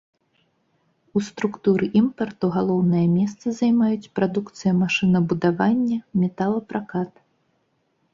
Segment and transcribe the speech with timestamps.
[1.19, 7.13] У структуры імпарту галоўнае месца займаюць прадукцыя машынабудавання, металапракат.